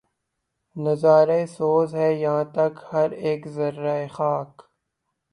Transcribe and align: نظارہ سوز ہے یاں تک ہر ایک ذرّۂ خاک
نظارہ 0.75 1.39
سوز 1.55 1.89
ہے 1.95 2.09
یاں 2.13 2.43
تک 2.55 2.73
ہر 2.91 3.09
ایک 3.25 3.41
ذرّۂ 3.55 3.97
خاک 4.15 4.51